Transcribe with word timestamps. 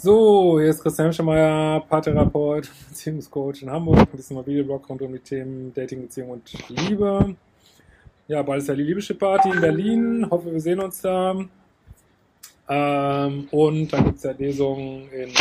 So, 0.00 0.60
hier 0.60 0.70
ist 0.70 0.80
Christian 0.80 1.12
Schemeier, 1.12 1.80
Paartherapeut, 1.80 2.70
Beziehungscoach 2.88 3.62
in 3.62 3.70
Hamburg. 3.70 3.98
Ein 3.98 4.16
bisschen 4.16 4.36
mal 4.36 4.46
Videoblog 4.46 4.88
rund 4.88 5.02
um 5.02 5.12
die 5.12 5.18
Themen 5.18 5.74
Dating, 5.74 6.02
Beziehung 6.02 6.30
und 6.30 6.68
Liebe. 6.68 7.34
Ja, 8.28 8.42
bald 8.42 8.62
ist 8.62 8.68
ja 8.68 8.76
die 8.76 8.84
Liebeschip 8.84 9.18
Party 9.18 9.50
in 9.50 9.60
Berlin. 9.60 10.26
Hoffe, 10.30 10.52
wir 10.52 10.60
sehen 10.60 10.78
uns 10.78 11.00
da. 11.00 11.34
Ähm, 12.68 13.48
und 13.50 13.92
dann 13.92 14.04
gibt 14.04 14.18
es 14.18 14.22
ja 14.22 14.30
Lesungen 14.38 15.08
in 15.10 15.32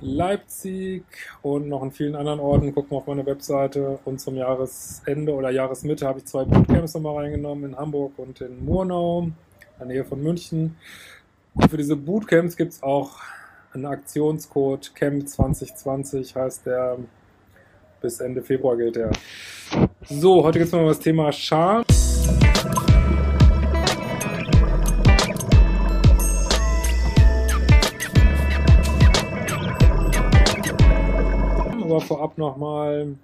Leipzig 0.00 1.04
und 1.42 1.68
noch 1.68 1.84
in 1.84 1.92
vielen 1.92 2.16
anderen 2.16 2.40
Orten. 2.40 2.74
Gucken 2.74 2.90
wir 2.90 2.96
auf 2.96 3.06
meine 3.06 3.24
Webseite. 3.26 4.00
Und 4.04 4.20
zum 4.20 4.34
Jahresende 4.34 5.32
oder 5.32 5.50
Jahresmitte 5.50 6.04
habe 6.04 6.18
ich 6.18 6.24
zwei 6.24 6.44
Bootcamps 6.44 6.94
nochmal 6.94 7.18
reingenommen 7.18 7.70
in 7.70 7.76
Hamburg 7.76 8.14
und 8.16 8.40
in 8.40 8.64
Murnau, 8.64 9.22
in 9.22 9.34
der 9.78 9.86
Nähe 9.86 10.04
von 10.04 10.20
München. 10.20 10.74
Und 11.56 11.70
für 11.70 11.78
diese 11.78 11.96
Bootcamps 11.96 12.54
gibt 12.54 12.74
es 12.74 12.82
auch 12.82 13.18
ein 13.72 13.86
Aktionscode 13.86 14.94
CAMP 14.94 15.26
2020 15.26 16.36
heißt 16.36 16.66
der. 16.66 16.98
Bis 18.02 18.20
Ende 18.20 18.42
Februar 18.42 18.76
gilt 18.76 18.96
der. 18.96 19.10
So, 20.02 20.44
heute 20.44 20.58
geht 20.58 20.68
es 20.68 20.72
mal 20.72 20.82
um 20.82 20.88
das 20.88 21.00
Thema 21.00 21.32
Scham. 21.32 21.82
Aber 31.82 32.00
vorab 32.02 32.36
nochmal 32.36 33.14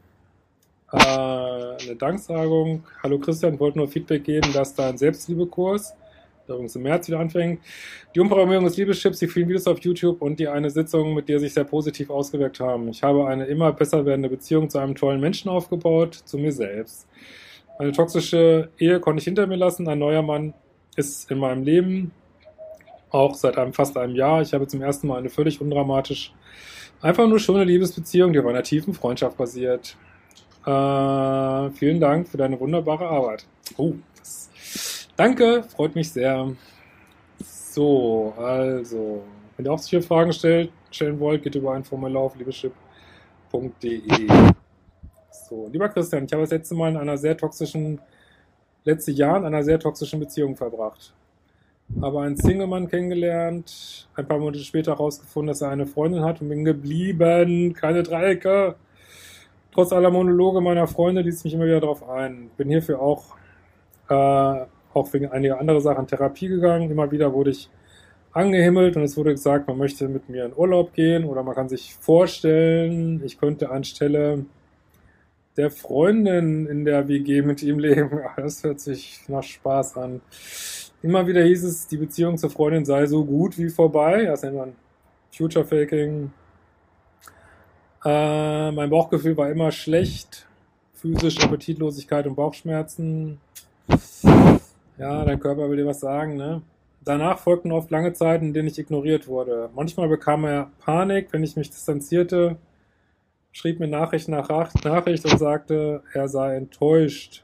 äh, 0.91 0.97
eine 0.97 1.97
Danksagung. 1.99 2.83
Hallo 3.03 3.19
Christian, 3.19 3.61
wollte 3.61 3.77
nur 3.77 3.89
Feedback 3.89 4.25
geben, 4.25 4.51
dass 4.55 4.75
dein 4.75 4.97
Selbstliebekurs 4.97 5.95
der 6.47 6.55
übrigens 6.55 6.77
im 6.77 6.83
März 6.83 7.09
wieder 7.09 7.21
anfängt. 7.21 7.61
Die 8.15 8.21
Umprogrammierung 8.21 8.65
des 8.65 8.77
Liebeschips, 8.77 9.19
die 9.19 9.29
vielen 9.29 9.49
Videos 9.49 9.67
auf 9.67 9.81
YouTube 9.81 10.21
und 10.23 10.39
die 10.41 10.49
eine 10.49 10.71
Sitzung, 10.71 11.15
mit 11.15 11.29
der 11.29 11.39
sich 11.41 11.55
sehr 11.55 11.65
positiv 11.65 12.11
ausgewirkt 12.11 12.61
haben. 12.61 12.89
Ich 12.89 13.03
habe 13.03 13.27
eine 13.27 13.47
immer 13.47 13.73
besser 13.73 14.05
werdende 14.05 14.29
Beziehung 14.29 14.69
zu 14.69 14.79
einem 14.79 14.95
tollen 14.95 15.21
Menschen 15.21 15.49
aufgebaut, 15.49 16.15
zu 16.15 16.39
mir 16.39 16.53
selbst. 16.53 17.07
Eine 17.79 17.93
toxische 17.93 18.71
Ehe 18.79 19.01
konnte 19.01 19.21
ich 19.21 19.25
hinter 19.25 19.47
mir 19.47 19.57
lassen. 19.57 19.89
Ein 19.89 19.99
neuer 19.99 20.23
Mann 20.23 20.55
ist 20.97 21.31
in 21.31 21.39
meinem 21.39 21.65
Leben, 21.65 22.13
auch 23.11 23.35
seit 23.35 23.57
einem, 23.59 23.73
fast 23.73 23.97
einem 23.97 24.15
Jahr. 24.15 24.43
Ich 24.43 24.53
habe 24.53 24.67
zum 24.67 24.83
ersten 24.83 25.07
Mal 25.07 25.19
eine 25.19 25.31
völlig 25.31 25.61
undramatisch, 25.61 26.33
einfach 27.01 27.27
nur 27.27 27.39
schöne 27.39 27.65
Liebesbeziehung, 27.65 28.33
die 28.33 28.39
auf 28.39 28.47
einer 28.47 28.63
tiefen 28.63 28.95
Freundschaft 28.95 29.37
basiert. 29.37 29.97
Äh, 30.65 31.71
vielen 31.71 31.99
Dank 31.99 32.29
für 32.29 32.37
deine 32.37 32.61
wunderbare 32.61 33.09
Arbeit. 33.09 33.47
Oh, 33.77 33.95
Danke, 35.17 35.63
freut 35.63 35.95
mich 35.95 36.11
sehr. 36.11 36.53
So, 37.45 38.33
also, 38.39 39.23
wenn 39.57 39.67
ihr 39.67 39.73
auch 39.73 39.79
solche 39.79 40.07
Fragen 40.07 40.33
stellt, 40.33 40.73
stellen 40.91 41.21
wollt, 41.21 41.43
geht 41.43 41.55
über 41.55 41.75
ein 41.75 41.85
Formular 41.85 42.23
auf 42.23 42.37
liebeschip.de. 42.37 42.73
So, 45.31 45.69
lieber 45.71 45.89
Christian, 45.91 46.25
ich 46.25 46.33
habe 46.33 46.43
das 46.43 46.51
letzte 46.51 46.75
Mal 46.75 46.93
in 46.93 46.97
einer 46.97 47.19
sehr 47.19 47.37
toxischen, 47.37 48.01
letzte 48.85 49.11
Jahr 49.13 49.37
in 49.37 49.45
einer 49.45 49.63
sehr 49.63 49.79
toxischen 49.79 50.19
Beziehung 50.19 50.57
verbracht. 50.57 51.13
Habe 52.01 52.23
einen 52.23 52.37
Single-Mann 52.37 52.89
kennengelernt, 52.89 54.09
ein 54.15 54.27
paar 54.27 54.39
Monate 54.39 54.61
später 54.61 54.93
herausgefunden, 54.93 55.49
dass 55.49 55.61
er 55.61 55.69
eine 55.69 55.87
Freundin 55.87 56.25
hat 56.25 56.41
und 56.41 56.49
bin 56.49 56.65
geblieben. 56.65 57.75
Keine 57.75 58.03
Dreiecke. 58.03 58.77
Trotz 59.73 59.93
aller 59.93 60.11
Monologe 60.11 60.63
meiner 60.63 60.87
Freunde 60.87 61.21
ließ 61.21 61.45
mich 61.45 61.53
immer 61.53 61.67
wieder 61.67 61.81
darauf 61.81 62.09
ein. 62.09 62.51
Bin 62.57 62.69
hierfür 62.69 63.01
auch 63.01 63.37
äh, 64.09 64.67
auch 64.95 65.13
wegen 65.13 65.29
einiger 65.29 65.61
anderer 65.61 65.81
Sachen 65.81 66.07
Therapie 66.07 66.49
gegangen. 66.49 66.91
Immer 66.91 67.11
wieder 67.11 67.33
wurde 67.33 67.51
ich 67.51 67.69
angehimmelt 68.33 68.97
und 68.97 69.03
es 69.03 69.17
wurde 69.17 69.33
gesagt, 69.33 69.69
man 69.69 69.79
möchte 69.79 70.09
mit 70.09 70.29
mir 70.29 70.47
in 70.47 70.55
Urlaub 70.55 70.95
gehen 70.95 71.25
oder 71.25 71.43
man 71.43 71.55
kann 71.55 71.69
sich 71.69 71.95
vorstellen, 71.95 73.23
ich 73.25 73.39
könnte 73.39 73.71
anstelle 73.71 74.47
der 75.57 75.71
Freundin 75.71 76.67
in 76.67 76.85
der 76.85 77.09
WG 77.09 77.43
mit 77.43 77.63
ihm 77.63 77.79
leben. 77.79 78.21
Das 78.37 78.65
hört 78.65 78.81
sich 78.81 79.21
nach 79.29 79.43
Spaß 79.43 79.97
an. 79.97 80.21
Immer 81.03 81.27
wieder 81.27 81.43
hieß 81.43 81.65
es, 81.65 81.87
die 81.87 81.97
Beziehung 81.97 82.39
zur 82.39 82.51
Freundin 82.51 82.85
sei 82.85 83.07
so 83.07 83.25
gut 83.25 83.59
wie 83.59 83.69
vorbei. 83.69 84.25
Das 84.25 84.43
nennt 84.43 84.57
man 84.57 84.73
Future 85.31 85.65
Faking. 85.65 86.33
Äh, 88.05 88.73
mein 88.73 88.91
Bauchgefühl 88.91 89.37
war 89.37 89.51
immer 89.51 89.73
schlecht. 89.73 90.47
Physisch 90.95 91.41
Appetitlosigkeit 91.41 92.27
und 92.27 92.37
Bauchschmerzen. 92.37 93.41
Ja, 95.03 95.25
dein 95.25 95.41
Körper 95.41 95.69
will 95.69 95.77
dir 95.77 95.87
was 95.87 95.99
sagen, 95.99 96.37
ne? 96.37 96.63
Danach 97.05 97.41
folgten 97.41 97.73
oft 97.73 97.91
lange 97.91 98.13
Zeiten, 98.13 98.47
in 98.47 98.55
denen 98.55 98.69
ich 98.69 98.79
ignoriert 98.79 99.27
wurde. 99.27 99.69
Manchmal 99.75 100.09
bekam 100.09 100.45
er 100.45 100.71
Panik, 100.79 101.33
wenn 101.33 101.43
ich 101.43 101.57
mich 101.57 101.71
distanzierte, 101.71 102.57
schrieb 103.51 103.81
mir 103.81 103.89
Nachricht 103.89 104.29
nach 104.29 104.49
Nachricht 104.49 105.25
und 105.25 105.39
sagte, 105.41 106.05
er 106.13 106.29
sei 106.29 106.55
enttäuscht. 106.55 107.43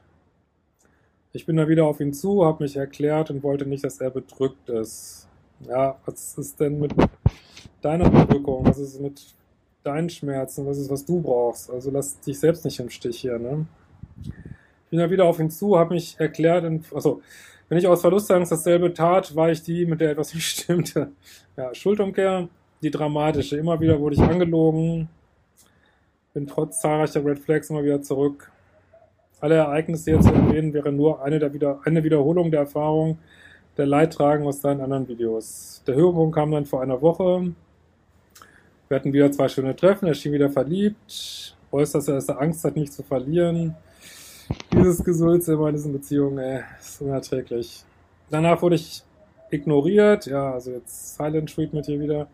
Ich 1.33 1.45
bin 1.45 1.57
da 1.57 1.67
wieder 1.67 1.85
auf 1.85 1.99
ihn 1.99 2.13
zu, 2.13 2.45
habe 2.45 2.63
mich 2.63 2.77
erklärt 2.77 3.29
und 3.29 3.43
wollte 3.43 3.65
nicht, 3.65 3.83
dass 3.83 3.99
er 3.99 4.11
bedrückt 4.11 4.69
ist. 4.69 5.27
Ja, 5.67 5.97
was 6.05 6.37
ist 6.37 6.61
denn 6.61 6.79
mit 6.79 6.93
deiner 7.81 8.09
Bedrückung? 8.09 8.65
Was 8.65 8.77
ist 8.77 9.01
mit 9.01 9.35
deinen 9.83 10.09
Schmerzen? 10.09 10.65
Was 10.65 10.77
ist, 10.77 10.89
was 10.89 11.03
du 11.03 11.21
brauchst? 11.21 11.69
Also 11.69 11.91
lass 11.91 12.21
dich 12.21 12.39
selbst 12.39 12.63
nicht 12.63 12.79
im 12.79 12.89
Stich 12.89 13.19
hier, 13.19 13.37
ne? 13.37 13.65
Bin 14.89 14.99
da 14.99 15.09
wieder 15.09 15.25
auf 15.25 15.39
ihn 15.39 15.49
zu, 15.49 15.77
habe 15.77 15.93
mich 15.93 16.19
erklärt, 16.19 16.65
und, 16.65 16.85
also, 16.93 17.21
wenn 17.67 17.77
ich 17.77 17.87
aus 17.87 18.01
Verlustangst 18.01 18.51
dasselbe 18.51 18.93
tat, 18.93 19.35
war 19.35 19.51
ich 19.51 19.61
die, 19.61 19.85
mit 19.85 20.01
der 20.01 20.11
etwas 20.11 20.33
nicht 20.33 20.45
stimmte. 20.45 21.11
Ja, 21.55 21.73
Schuldumkehr, 21.73 22.47
die 22.81 22.91
dramatische. 22.91 23.57
Immer 23.57 23.79
wieder 23.79 23.99
wurde 23.99 24.15
ich 24.15 24.21
angelogen, 24.21 25.09
bin 26.33 26.47
trotz 26.47 26.81
zahlreicher 26.81 27.23
Red 27.23 27.39
Flags 27.39 27.69
immer 27.69 27.83
wieder 27.83 28.01
zurück. 28.01 28.51
Alle 29.41 29.55
Ereignisse 29.55 30.11
hier 30.11 30.21
zu 30.21 30.33
erwähnen, 30.33 30.73
wäre 30.73 30.91
nur 30.91 31.23
eine, 31.23 31.39
der 31.39 31.53
wieder, 31.53 31.79
eine 31.85 32.03
Wiederholung 32.03 32.51
der 32.51 32.61
Erfahrung 32.61 33.19
der 33.77 33.85
Leidtragen 33.85 34.45
aus 34.45 34.59
deinen 34.59 34.81
anderen 34.81 35.07
Videos. 35.07 35.81
Der 35.87 35.95
Höhepunkt 35.95 36.35
kam 36.35 36.51
dann 36.51 36.65
vor 36.65 36.81
einer 36.81 37.01
Woche. 37.01 37.53
Wir 38.89 38.95
hatten 38.95 39.13
wieder 39.13 39.31
zwei 39.31 39.47
schöne 39.47 39.75
Treffen, 39.75 40.07
er 40.07 40.15
schien 40.15 40.33
wieder 40.33 40.49
verliebt, 40.49 41.55
dass 41.71 42.07
er 42.07 42.41
Angst 42.41 42.65
hat, 42.65 42.75
mich 42.75 42.91
zu 42.91 43.03
verlieren. 43.03 43.75
Dieses 44.73 45.03
Gesülze 45.03 45.53
in 45.53 45.73
diesen 45.73 45.93
Beziehungen, 45.93 46.39
ey, 46.39 46.63
ist 46.79 47.01
unerträglich. 47.01 47.83
Danach 48.29 48.61
wurde 48.61 48.75
ich 48.75 49.03
ignoriert, 49.51 50.25
ja, 50.25 50.53
also 50.53 50.71
jetzt 50.71 51.17
Silent 51.17 51.53
Treatment 51.53 51.85
hier 51.85 51.99
wieder. 51.99 52.27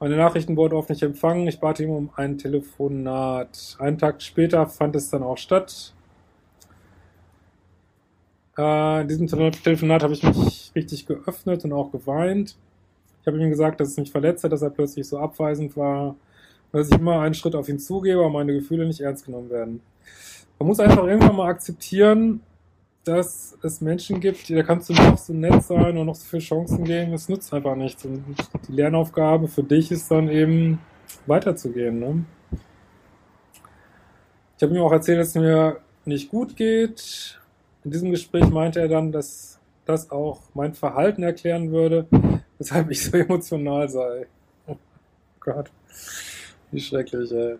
Meine 0.00 0.16
Nachrichten 0.16 0.56
wurden 0.56 0.74
oft 0.74 0.90
nicht 0.90 1.02
empfangen. 1.02 1.46
Ich 1.46 1.60
bat 1.60 1.80
ihm 1.80 1.90
um 1.90 2.10
ein 2.16 2.38
Telefonat. 2.38 3.76
Einen 3.78 3.98
Tag 3.98 4.22
später 4.22 4.66
fand 4.66 4.96
es 4.96 5.10
dann 5.10 5.22
auch 5.22 5.38
statt. 5.38 5.94
Äh, 8.56 9.02
in 9.02 9.08
diesem 9.08 9.26
Telefonat 9.26 10.02
habe 10.02 10.14
ich 10.14 10.22
mich 10.22 10.72
richtig 10.74 11.06
geöffnet 11.06 11.64
und 11.64 11.72
auch 11.72 11.90
geweint. 11.92 12.56
Ich 13.20 13.26
habe 13.26 13.38
ihm 13.38 13.50
gesagt, 13.50 13.80
dass 13.80 13.88
es 13.88 13.96
mich 13.96 14.12
verletzt 14.12 14.44
hat, 14.44 14.52
dass 14.52 14.62
er 14.62 14.70
plötzlich 14.70 15.06
so 15.08 15.18
abweisend 15.18 15.76
war 15.76 16.08
und 16.10 16.78
dass 16.78 16.88
ich 16.88 16.98
immer 16.98 17.20
einen 17.20 17.34
Schritt 17.34 17.54
auf 17.54 17.68
ihn 17.68 17.78
zugebe, 17.78 18.20
aber 18.20 18.30
meine 18.30 18.52
Gefühle 18.52 18.86
nicht 18.86 19.00
ernst 19.00 19.26
genommen 19.26 19.50
werden 19.50 19.80
man 20.58 20.68
muss 20.68 20.80
einfach 20.80 21.04
irgendwann 21.04 21.36
mal 21.36 21.48
akzeptieren, 21.48 22.40
dass 23.04 23.58
es 23.62 23.80
Menschen 23.80 24.20
gibt, 24.20 24.48
da 24.48 24.62
kannst 24.62 24.88
du 24.88 24.94
noch 24.94 25.18
so 25.18 25.32
nett 25.32 25.62
sein 25.62 25.98
und 25.98 26.06
noch 26.06 26.14
so 26.14 26.24
viele 26.24 26.42
Chancen 26.42 26.84
geben, 26.84 27.12
es 27.12 27.28
nützt 27.28 27.52
einfach 27.52 27.76
nichts. 27.76 28.04
Und 28.04 28.24
die 28.66 28.72
Lernaufgabe 28.72 29.48
für 29.48 29.62
dich 29.62 29.90
ist 29.90 30.10
dann 30.10 30.28
eben 30.28 30.80
weiterzugehen. 31.26 31.98
Ne? 31.98 32.24
Ich 34.56 34.62
habe 34.62 34.74
ihm 34.74 34.80
auch 34.80 34.92
erzählt, 34.92 35.20
dass 35.20 35.28
es 35.28 35.34
mir 35.34 35.80
nicht 36.06 36.30
gut 36.30 36.56
geht. 36.56 37.38
In 37.84 37.90
diesem 37.90 38.10
Gespräch 38.10 38.48
meinte 38.48 38.80
er 38.80 38.88
dann, 38.88 39.12
dass 39.12 39.60
das 39.84 40.10
auch 40.10 40.40
mein 40.54 40.72
Verhalten 40.72 41.22
erklären 41.22 41.72
würde, 41.72 42.06
weshalb 42.58 42.90
ich 42.90 43.04
so 43.04 43.16
emotional 43.18 43.88
sei. 43.90 44.26
Oh 44.66 44.76
Gott, 45.40 45.70
wie 46.70 46.80
schrecklich, 46.80 47.30
ey 47.32 47.58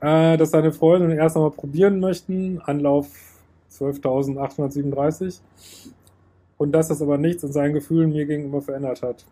äh, 0.00 0.36
dass 0.36 0.50
seine 0.50 0.72
Freunde 0.72 1.14
erst 1.14 1.36
einmal 1.36 1.50
probieren 1.50 2.00
möchten. 2.00 2.60
Anlauf 2.60 3.08
12.837. 3.70 5.40
Und 6.58 6.72
dass 6.72 6.88
das 6.88 7.02
aber 7.02 7.18
nichts 7.18 7.42
in 7.42 7.52
seinen 7.52 7.74
Gefühlen 7.74 8.10
mir 8.10 8.26
gegenüber 8.26 8.62
verändert 8.62 9.02
hat. 9.02 9.26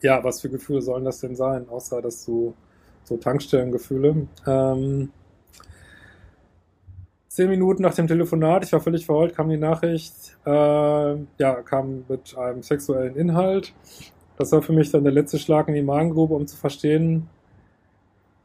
Ja, 0.00 0.22
was 0.24 0.40
für 0.40 0.48
Gefühle 0.48 0.82
sollen 0.82 1.04
das 1.04 1.20
denn 1.20 1.36
sein, 1.36 1.68
außer 1.68 2.02
dass 2.02 2.24
du 2.24 2.54
so 3.04 3.16
Tankstellengefühle. 3.16 4.26
Ähm, 4.46 5.10
zehn 7.28 7.48
Minuten 7.48 7.82
nach 7.82 7.94
dem 7.94 8.08
Telefonat, 8.08 8.64
ich 8.64 8.72
war 8.72 8.80
völlig 8.80 9.06
verheult, 9.06 9.34
kam 9.34 9.48
die 9.48 9.56
Nachricht, 9.56 10.36
äh, 10.44 10.50
ja, 10.50 11.62
kam 11.64 12.04
mit 12.08 12.36
einem 12.36 12.62
sexuellen 12.62 13.16
Inhalt. 13.16 13.72
Das 14.36 14.50
war 14.52 14.62
für 14.62 14.72
mich 14.72 14.90
dann 14.90 15.04
der 15.04 15.12
letzte 15.12 15.38
Schlag 15.38 15.68
in 15.68 15.74
die 15.74 15.82
Magengrube, 15.82 16.34
um 16.34 16.46
zu 16.46 16.56
verstehen, 16.56 17.28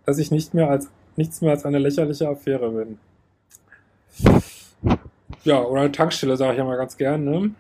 dass 0.08 0.18
ich 0.18 0.32
nicht 0.32 0.54
mehr 0.54 0.70
als 0.70 0.90
nichts 1.18 1.42
mehr 1.42 1.52
als 1.52 1.66
eine 1.66 1.80
lächerliche 1.80 2.30
Affäre 2.30 2.72
bin. 2.72 2.98
Ja, 5.44 5.62
oder 5.64 5.82
eine 5.82 5.92
Tankstelle, 5.92 6.38
sage 6.38 6.54
ich 6.54 6.58
ja 6.58 6.64
mal 6.64 6.78
ganz 6.78 6.96
gern, 6.98 7.26
ne? 7.26 7.52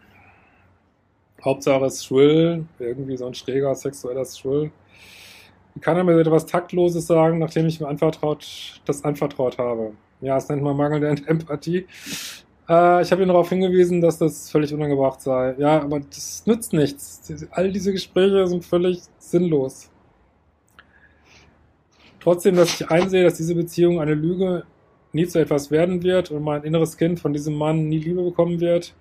Hauptsache 1.44 1.85
es 1.85 2.05
schwill, 2.05 2.65
irgendwie 2.79 3.17
so 3.17 3.27
ein 3.27 3.33
schräger 3.33 3.75
sexueller 3.75 4.25
Schwill. 4.25 4.71
Wie 5.75 5.81
kann 5.81 5.97
er 5.97 6.03
mir 6.03 6.17
etwas 6.19 6.45
Taktloses 6.45 7.05
sagen, 7.05 7.38
nachdem 7.38 7.67
ich 7.67 7.79
mir 7.79 7.88
anvertraut, 7.88 8.81
das 8.85 9.03
anvertraut 9.03 9.57
habe? 9.57 9.91
Ja, 10.21 10.35
das 10.35 10.47
nennt 10.47 10.63
man 10.63 10.77
mangelnde 10.77 11.09
Empathie. 11.27 11.85
Äh, 12.69 13.01
ich 13.01 13.11
habe 13.11 13.21
ihn 13.21 13.27
darauf 13.27 13.49
hingewiesen, 13.49 14.01
dass 14.01 14.17
das 14.17 14.49
völlig 14.49 14.73
unangebracht 14.73 15.21
sei. 15.21 15.55
Ja, 15.57 15.81
aber 15.81 15.99
das 15.99 16.45
nützt 16.45 16.73
nichts. 16.73 17.21
All 17.51 17.71
diese 17.71 17.91
Gespräche 17.91 18.47
sind 18.47 18.63
völlig 18.63 19.01
sinnlos. 19.19 19.89
Trotzdem, 22.27 22.57
dass 22.57 22.81
ich 22.81 22.91
einsehe, 22.91 23.24
dass 23.24 23.35
diese 23.35 23.56
Beziehung 23.56 24.01
eine 24.01 24.13
Lüge 24.13 24.65
nie 25.13 25.25
zu 25.27 25.39
etwas 25.39 25.71
werden 25.71 26.03
wird 26.03 26.29
und 26.29 26.44
mein 26.44 26.63
inneres 26.63 26.97
Kind 26.97 27.21
von 27.21 27.31
diesem 27.31 27.56
Mann 27.56 27.88
nie 27.88 28.00
Liebe 28.00 28.21
bekommen 28.21 28.59
wird. 28.59 28.94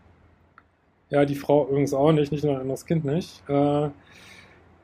Ja, 1.11 1.25
die 1.25 1.35
Frau 1.35 1.67
übrigens 1.67 1.93
auch 1.93 2.13
nicht, 2.13 2.31
nicht 2.31 2.45
nur 2.45 2.55
ein 2.55 2.61
inneres 2.63 2.87
Kind 2.87 3.05
nicht. 3.05 3.43
Äh, 3.49 3.89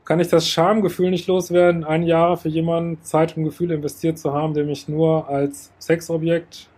kann 0.04 0.18
ich 0.18 0.26
das 0.26 0.48
Schamgefühl 0.48 1.10
nicht 1.10 1.28
loswerden, 1.28 1.84
ein 1.84 2.02
Jahr 2.02 2.36
für 2.36 2.48
jemanden 2.48 3.00
Zeit 3.04 3.36
und 3.36 3.44
Gefühl 3.44 3.70
investiert 3.70 4.18
zu 4.18 4.32
haben, 4.32 4.54
der 4.54 4.64
mich 4.64 4.88
nur 4.88 5.28
als 5.28 5.70
Sexobjekt 5.78 6.68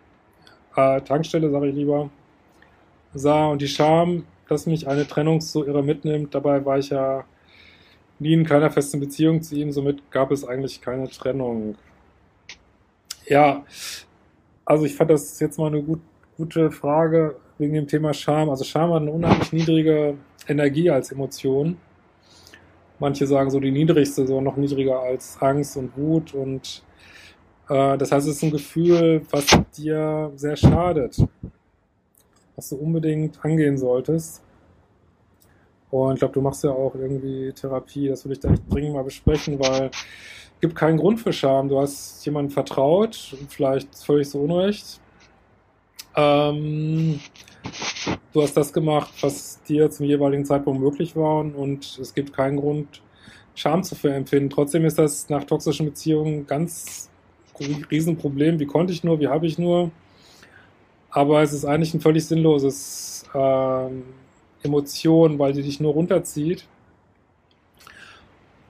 äh, 0.77 1.01
Tankstelle, 1.01 1.51
sage 1.51 1.69
ich 1.69 1.75
lieber, 1.75 2.11
sah 3.15 3.47
und 3.47 3.63
die 3.63 3.69
Scham, 3.69 4.27
dass 4.51 4.67
mich 4.67 4.87
eine 4.87 5.07
Trennung 5.07 5.41
so 5.41 5.65
irre 5.65 5.83
mitnimmt. 5.83 6.35
Dabei 6.35 6.63
war 6.67 6.79
ich 6.79 6.91
ja 6.91 7.25
nie 8.25 8.33
in 8.33 8.45
keiner 8.45 8.71
festen 8.71 9.01
Beziehung 9.01 9.43
zu 9.43 9.55
ihm, 9.55 9.71
somit 9.71 10.11
gab 10.11 10.31
es 10.31 10.47
eigentlich 10.47 10.81
keine 10.81 11.09
Trennung. 11.11 11.77
Ja, 13.27 13.65
also 14.65 14.87
ich 14.87 14.95
fand 14.95 15.11
das 15.11 15.39
jetzt 15.41 15.59
mal 15.59 15.67
eine 15.67 15.83
gut, 15.83 16.01
gute 16.39 16.71
Frage 16.71 17.37
wegen 17.59 17.75
dem 17.75 17.87
Thema 17.87 18.15
Scham. 18.15 18.49
Also 18.49 18.65
Scham 18.65 18.95
hat 18.95 19.03
eine 19.03 19.13
unheimlich 19.13 19.53
niedrige 19.53 20.17
Energie 20.49 20.89
als 20.89 21.13
Emotion. 21.13 21.77
Manche 22.99 23.27
sagen 23.27 23.51
so 23.51 23.61
die 23.61 23.71
niedrigste, 23.71 24.27
so 24.27 24.41
noch 24.41 24.57
niedriger 24.57 25.01
als 25.01 25.37
Angst 25.41 25.77
und 25.77 25.95
Wut 25.95 26.33
und 26.33 26.83
äh, 27.69 27.99
das 27.99 28.11
heißt, 28.11 28.27
es 28.27 28.37
ist 28.37 28.43
ein 28.43 28.53
Gefühl, 28.53 29.21
was 29.31 29.47
dir 29.77 30.33
sehr 30.37 30.57
schadet, 30.57 31.23
was 32.57 32.71
du 32.71 32.77
unbedingt 32.77 33.45
angehen 33.45 33.77
solltest. 33.77 34.44
Und 35.95 36.15
ich 36.15 36.19
glaube, 36.19 36.35
du 36.35 36.41
machst 36.41 36.65
ja 36.65 36.73
auch 36.73 36.97
irgendwie 36.97 37.53
Therapie, 37.53 38.09
das 38.09 38.25
würde 38.25 38.33
ich 38.33 38.41
da 38.41 38.51
echt 38.51 38.65
dringend 38.69 38.95
mal 38.95 39.05
besprechen, 39.05 39.61
weil 39.61 39.91
es 39.93 40.61
gibt 40.61 40.75
keinen 40.75 40.97
Grund 40.97 41.21
für 41.21 41.33
Scham. 41.33 41.69
Du 41.69 41.79
hast 41.79 42.27
jemandem 42.27 42.51
vertraut, 42.51 43.37
vielleicht 43.49 43.95
völlig 43.95 44.29
so 44.29 44.41
unrecht. 44.41 45.01
Ähm, 46.17 47.21
du 48.33 48.43
hast 48.43 48.57
das 48.57 48.73
gemacht, 48.73 49.13
was 49.21 49.63
dir 49.63 49.89
zum 49.89 50.07
jeweiligen 50.07 50.45
Zeitpunkt 50.45 50.83
möglich 50.83 51.15
war 51.15 51.39
und 51.39 51.97
es 52.01 52.13
gibt 52.13 52.33
keinen 52.33 52.57
Grund, 52.57 53.01
Scham 53.55 53.85
zu 53.85 53.95
verempfinden. 53.95 54.51
Trotzdem 54.51 54.85
ist 54.85 54.99
das 54.99 55.29
nach 55.29 55.45
toxischen 55.45 55.87
Beziehungen 55.87 56.45
ganz 56.49 57.09
Riesenproblem, 57.89 58.59
wie 58.59 58.67
konnte 58.67 58.93
ich 58.93 59.05
nur, 59.05 59.21
wie 59.21 59.29
habe 59.29 59.47
ich 59.47 59.59
nur. 59.59 59.93
Aber 61.11 61.41
es 61.43 61.53
ist 61.53 61.65
eigentlich 61.65 61.95
ein 61.95 62.01
völlig 62.01 62.27
sinnloses 62.27 63.27
äh, 63.33 63.91
Emotion, 64.65 65.39
weil 65.39 65.53
die 65.53 65.63
dich 65.63 65.81
nur 65.81 65.93
runterzieht. 65.93 66.67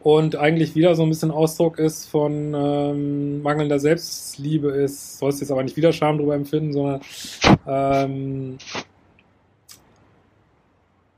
Und 0.01 0.37
eigentlich 0.37 0.75
wieder 0.75 0.95
so 0.95 1.03
ein 1.03 1.09
bisschen 1.09 1.31
Ausdruck 1.31 1.79
ist 1.79 2.05
von 2.07 2.53
ähm, 2.55 3.41
mangelnder 3.41 3.79
Selbstliebe 3.79 4.69
ist. 4.69 5.19
Sollst 5.19 5.41
jetzt 5.41 5.51
aber 5.51 5.63
nicht 5.63 5.79
wieder 5.79 5.95
Scham 5.95 6.19
drüber 6.19 6.35
empfinden, 6.35 6.75
sondern 6.75 7.01
ähm, 7.67 8.59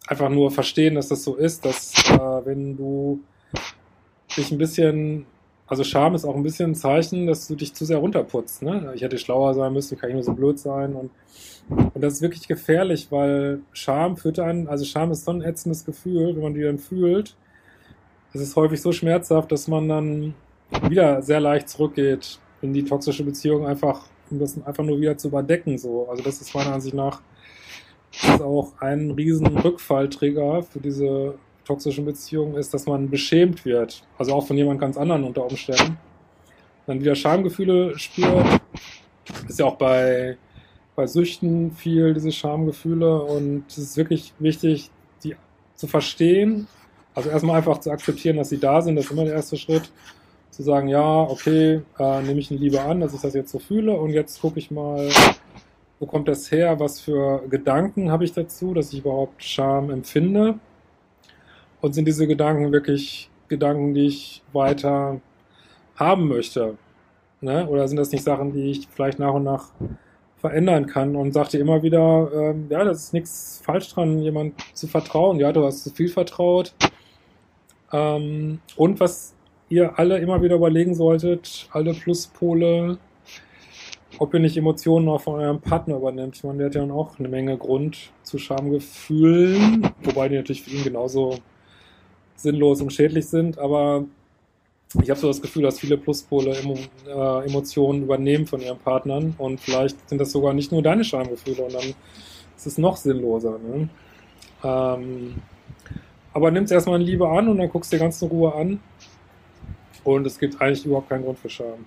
einfach 0.07 0.29
nur 0.29 0.53
verstehen, 0.53 0.95
dass 0.95 1.09
das 1.09 1.25
so 1.25 1.35
ist, 1.35 1.65
dass 1.65 1.95
äh, 2.11 2.45
wenn 2.45 2.77
du 2.77 3.21
dich 4.37 4.53
ein 4.53 4.59
bisschen 4.59 5.27
also 5.67 5.83
Scham 5.83 6.15
ist 6.15 6.25
auch 6.25 6.37
ein 6.37 6.43
bisschen 6.43 6.73
ein 6.73 6.75
Zeichen, 6.75 7.27
dass 7.27 7.49
du 7.49 7.57
dich 7.57 7.75
zu 7.75 7.85
sehr 7.85 7.99
runterputzt. 7.99 8.63
Ne? 8.63 8.93
Ich 8.95 9.03
hätte 9.03 9.19
schlauer 9.19 9.55
sein 9.55 9.73
müssen, 9.73 9.99
kann 9.99 10.11
ich 10.11 10.15
nur 10.15 10.23
so 10.23 10.33
blöd 10.33 10.59
sein. 10.59 10.95
Und, 10.95 11.11
und 11.69 12.01
das 12.01 12.15
ist 12.15 12.23
wirklich 12.23 12.47
gefährlich, 12.47 13.09
weil 13.11 13.61
Scham 13.73 14.17
führt 14.17 14.39
einen, 14.39 14.69
also 14.69 14.85
Scham 14.85 15.11
ist 15.11 15.25
so 15.25 15.33
ein 15.33 15.43
ätzendes 15.43 15.85
Gefühl, 15.85 16.37
wenn 16.37 16.43
man 16.43 16.55
die 16.55 16.63
dann 16.63 16.79
fühlt. 16.79 17.37
Es 18.33 18.41
ist 18.41 18.55
häufig 18.55 18.81
so 18.81 18.93
schmerzhaft, 18.93 19.51
dass 19.51 19.67
man 19.67 19.89
dann 19.89 20.35
wieder 20.89 21.23
sehr 21.23 21.41
leicht 21.41 21.69
zurückgeht 21.69 22.39
in 22.63 22.73
die 22.73 22.85
toxische 22.85 23.25
Beziehung, 23.25 23.67
einfach, 23.67 24.07
um 24.31 24.39
das 24.39 24.63
einfach 24.65 24.85
nur 24.85 25.01
wieder 25.01 25.17
zu 25.17 25.29
überdecken. 25.29 25.79
So. 25.79 26.09
Also 26.09 26.23
das 26.23 26.41
ist 26.41 26.55
meiner 26.55 26.75
Ansicht 26.75 26.95
nach 26.95 27.21
ist 28.23 28.41
auch 28.41 28.73
ein 28.81 29.11
riesen 29.11 29.47
Rückfalltrigger 29.47 30.63
für 30.63 30.81
diese 30.81 31.35
toxischen 31.67 32.05
Beziehungen 32.05 32.57
ist, 32.57 32.73
dass 32.73 32.87
man 32.87 33.11
beschämt 33.11 33.65
wird. 33.65 34.03
Also 34.19 34.33
auch 34.33 34.47
von 34.47 34.57
jemand 34.57 34.81
ganz 34.81 34.97
anderen 34.97 35.25
unter 35.25 35.45
Umständen. 35.45 35.99
Dann 36.87 37.01
wieder 37.01 37.17
Schamgefühle 37.17 37.99
spürt. 37.99 38.47
Ist 39.49 39.59
ja 39.59 39.67
auch 39.67 39.77
bei, 39.77 40.39
bei 40.95 41.07
Süchten 41.07 41.73
viel 41.73 42.15
diese 42.15 42.31
Schamgefühle 42.31 43.21
und 43.23 43.65
es 43.69 43.79
ist 43.79 43.97
wirklich 43.97 44.33
wichtig, 44.39 44.91
die 45.25 45.35
zu 45.75 45.89
verstehen. 45.89 46.69
Also 47.15 47.31
erstmal 47.31 47.57
einfach 47.57 47.81
zu 47.81 47.91
akzeptieren, 47.91 48.37
dass 48.37 48.51
sie 48.51 48.61
da 48.61 48.81
sind, 48.81 48.95
das 48.97 49.07
ist 49.07 49.11
immer 49.11 49.25
der 49.25 49.35
erste 49.35 49.57
Schritt. 49.57 49.91
Zu 50.51 50.63
sagen, 50.63 50.89
ja, 50.89 51.23
okay, 51.23 51.83
äh, 51.99 52.23
nehme 52.23 52.41
ich 52.41 52.51
ihn 52.51 52.59
lieber 52.59 52.85
an, 52.85 53.01
dass 53.01 53.13
ich 53.13 53.21
das 53.21 53.35
jetzt 53.35 53.51
so 53.51 53.59
fühle 53.59 53.93
und 53.93 54.11
jetzt 54.11 54.41
gucke 54.41 54.59
ich 54.59 54.71
mal, 54.71 55.09
wo 55.99 56.07
kommt 56.07 56.29
das 56.29 56.51
her, 56.51 56.79
was 56.79 57.01
für 57.01 57.43
Gedanken 57.51 58.11
habe 58.11 58.25
ich 58.25 58.33
dazu, 58.33 58.73
dass 58.73 58.93
ich 58.93 59.01
überhaupt 59.01 59.43
Scham 59.43 59.91
empfinde 59.91 60.59
und 61.87 61.93
sind 61.93 62.07
diese 62.07 62.27
Gedanken 62.27 62.73
wirklich 62.73 63.31
Gedanken, 63.49 63.95
die 63.95 64.07
ich 64.07 64.43
weiter 64.53 65.21
haben 65.95 66.29
möchte? 66.29 66.77
Ne? 67.41 67.67
Oder 67.69 67.87
sind 67.87 67.97
das 67.97 68.13
nicht 68.13 68.25
Sachen, 68.25 68.53
die 68.53 68.71
ich 68.71 68.89
vielleicht 68.89 69.19
nach 69.19 69.35
und 69.35 69.45
nach 69.45 69.71
verändern 70.37 70.87
kann? 70.87 71.17
Und 71.17 71.33
sagte 71.33 71.59
immer 71.59 71.83
wieder, 71.83 72.31
ähm, 72.35 72.67
ja, 72.69 72.85
das 72.85 73.05
ist 73.05 73.13
nichts 73.13 73.63
falsch 73.65 73.89
dran, 73.95 74.19
jemand 74.19 74.55
zu 74.75 74.89
vertrauen. 74.89 75.39
Ja, 75.39 75.53
du 75.53 75.65
hast 75.65 75.85
zu 75.85 75.91
viel 75.91 76.09
vertraut. 76.09 76.75
Ähm, 77.93 78.61
und 78.77 78.99
was 79.01 79.35
ihr 79.69 79.99
alle 79.99 80.19
immer 80.19 80.43
wieder 80.43 80.57
überlegen 80.57 80.95
solltet, 80.95 81.69
alle 81.73 81.95
Pluspole, 81.95 82.99
ob 84.19 84.35
ihr 84.35 84.41
nicht 84.41 84.57
Emotionen 84.57 85.09
auch 85.09 85.21
von 85.21 85.41
eurem 85.41 85.61
Partner 85.61 85.97
übernimmt. 85.97 86.37
Ich 86.37 86.45
meine, 86.45 86.59
der 86.59 86.67
hat 86.67 86.75
ja 86.75 86.95
auch 86.95 87.19
eine 87.19 87.29
Menge 87.29 87.57
Grund 87.57 88.11
zu 88.23 88.39
Schamgefühlen, 88.39 89.89
wobei 90.03 90.29
die 90.29 90.37
natürlich 90.37 90.63
für 90.63 90.71
ihn 90.71 90.85
genauso 90.85 91.39
sinnlos 92.37 92.81
und 92.81 92.93
schädlich 92.93 93.27
sind, 93.27 93.59
aber 93.59 94.05
ich 95.03 95.11
habe 95.11 95.19
so 95.19 95.29
das 95.29 95.43
Gefühl, 95.43 95.63
dass 95.63 95.81
viele 95.81 95.97
Pluspole 95.97 96.57
Emo, 96.57 96.79
äh, 97.07 97.47
Emotionen 97.47 98.03
übernehmen 98.03 98.47
von 98.47 98.61
ihren 98.61 98.79
Partnern 98.79 99.35
und 99.39 99.61
vielleicht 99.61 100.09
sind 100.09 100.19
das 100.19 100.33
sogar 100.33 100.55
nicht 100.55 100.73
nur 100.73 100.83
deine 100.83 101.05
Schamgefühle 101.05 101.65
und 101.65 101.75
dann 101.75 101.95
ist 102.57 102.67
es 102.67 102.79
noch 102.79 102.97
sinnloser. 102.97 103.59
Ne? 103.59 103.89
Ähm, 104.63 105.35
aber 106.33 106.51
nimm 106.51 106.65
es 106.65 106.71
erstmal 106.71 107.01
in 107.01 107.07
Liebe 107.07 107.29
an 107.29 107.49
und 107.49 107.59
dann 107.59 107.69
guckst 107.69 107.93
du 107.93 107.97
dir 107.97 108.03
ganz 108.03 108.21
in 108.23 108.29
Ruhe 108.29 108.55
an 108.55 108.81
und 110.05 110.27
es 110.27 110.39
gibt 110.39 110.61
eigentlich 110.61 110.85
überhaupt 110.87 111.09
keinen 111.09 111.25
Grund 111.25 111.39
für 111.39 111.51
Scham. 111.51 111.85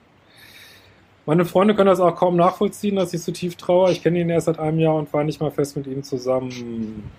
Meine 1.26 1.46
Freunde 1.46 1.76
können 1.76 1.88
das 1.88 2.00
auch 2.00 2.16
kaum 2.16 2.36
nachvollziehen, 2.36 2.96
dass 2.96 3.14
ich 3.14 3.22
so 3.22 3.32
tief 3.32 3.56
traue. 3.56 3.92
Ich 3.92 4.02
kenne 4.02 4.20
ihn 4.20 4.30
erst 4.30 4.48
seit 4.48 4.58
einem 4.58 4.80
Jahr 4.80 4.96
und 4.96 5.14
war 5.14 5.24
nicht 5.24 5.40
mal 5.40 5.52
fest 5.52 5.78
mit 5.78 5.86
ihm 5.86 6.04
zusammen. 6.04 7.12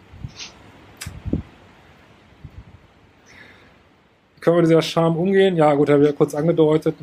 Können 4.40 4.56
wir 4.56 4.62
mit 4.62 4.70
dieser 4.70 4.82
Scham 4.82 5.16
umgehen? 5.16 5.56
Ja, 5.56 5.74
gut, 5.74 5.90
habe 5.90 6.02
ich 6.02 6.08
ja 6.08 6.12
kurz 6.14 6.34
angedeutet. 6.34 6.94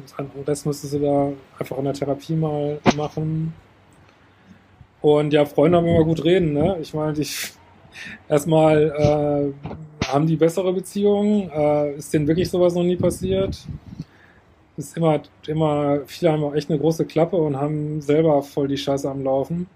Das 0.46 0.66
müsstest 0.66 0.94
du 0.94 1.00
da 1.00 1.32
einfach 1.60 1.78
in 1.78 1.86
der 1.86 1.94
Therapie 1.94 2.36
mal 2.36 2.80
machen. 2.96 3.54
Und 5.02 5.32
ja, 5.32 5.46
Freunde 5.46 5.78
haben 5.78 5.88
immer 5.88 6.04
gut 6.04 6.24
reden, 6.24 6.54
ne? 6.54 6.78
Ich 6.82 6.94
meine, 6.94 7.14
die 7.14 7.28
erstmal 8.30 9.54
äh, 9.62 10.08
haben 10.08 10.26
die 10.26 10.36
bessere 10.36 10.74
Beziehungen. 10.74 11.50
Äh, 11.52 11.96
ist 11.96 12.14
denen 12.14 12.28
wirklich 12.28 12.50
sowas 12.50 12.74
noch 12.74 12.84
nie 12.84 12.96
passiert? 12.96 13.58
Ist 14.76 14.98
immer, 14.98 15.22
immer, 15.48 16.02
viele 16.06 16.32
haben 16.32 16.44
auch 16.44 16.56
echt 16.56 16.70
eine 16.70 16.80
große 16.80 17.06
Klappe 17.06 17.36
und 17.36 17.58
haben 17.58 18.02
selber 18.02 18.42
voll 18.44 18.68
die 18.68 18.78
Scheiße 18.78 19.10
am 19.10 19.24
Laufen. 19.24 19.68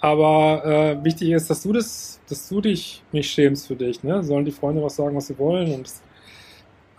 Aber 0.00 0.64
äh, 0.64 1.04
wichtig 1.04 1.30
ist, 1.30 1.50
dass 1.50 1.62
du 1.62 1.72
das, 1.72 2.20
dass 2.28 2.48
du 2.48 2.60
dich 2.60 3.02
nicht 3.12 3.30
schämst 3.30 3.66
für 3.66 3.76
dich. 3.76 4.02
Ne? 4.02 4.22
Sollen 4.22 4.44
die 4.44 4.50
Freunde 4.50 4.82
was 4.82 4.96
sagen, 4.96 5.16
was 5.16 5.26
sie 5.26 5.38
wollen 5.38 5.72
und 5.74 5.90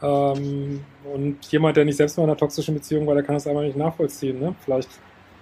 ähm, 0.03 0.83
und 1.13 1.45
jemand, 1.51 1.77
der 1.77 1.85
nicht 1.85 1.97
selbst 1.97 2.17
mal 2.17 2.23
in 2.23 2.29
einer 2.29 2.37
toxischen 2.37 2.73
Beziehung 2.73 3.05
war, 3.05 3.13
der 3.13 3.23
kann 3.23 3.35
das 3.35 3.45
einfach 3.47 3.61
nicht 3.61 3.77
nachvollziehen. 3.77 4.39
Ne? 4.39 4.55
Vielleicht 4.63 4.89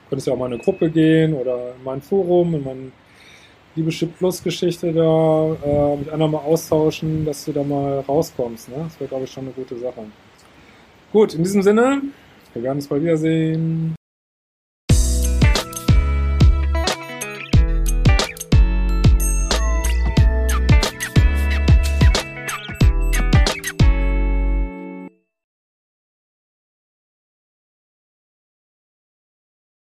könntest 0.10 0.28
du 0.28 0.34
auch 0.34 0.38
mal 0.38 0.48
in 0.48 0.54
eine 0.54 0.62
Gruppe 0.62 0.90
gehen 0.90 1.34
oder 1.34 1.76
in 1.78 1.84
mein 1.84 2.02
Forum, 2.02 2.56
in 2.56 2.64
mein 2.64 2.92
Liebeschip 3.76 4.18
Plus 4.18 4.44
Geschichte 4.44 4.92
da 4.92 5.56
äh, 5.64 5.96
mit 5.98 6.10
anderen 6.10 6.32
mal 6.34 6.40
austauschen, 6.40 7.26
dass 7.26 7.46
du 7.46 7.54
da 7.54 7.64
mal 7.64 8.02
rauskommst. 8.02 8.70
Ne? 8.70 8.76
Das 8.84 9.00
wäre, 9.00 9.08
glaube 9.08 9.24
ich, 9.26 9.32
schon 9.32 9.46
eine 9.46 9.54
gute 9.54 9.78
Sache. 9.78 10.04
Gut, 11.12 11.34
in 11.34 11.44
diesem 11.44 11.62
Sinne, 11.62 12.02
wir 12.54 12.64
werden 12.64 12.78
uns 12.78 12.88
bald 12.88 13.02
wiedersehen. 13.02 13.99